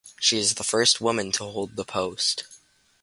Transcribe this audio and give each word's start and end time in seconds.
She 0.19 0.39
is 0.39 0.55
the 0.55 0.63
first 0.63 0.99
woman 0.99 1.31
to 1.33 1.43
hold 1.43 1.75
the 1.75 1.85
post. 1.85 2.45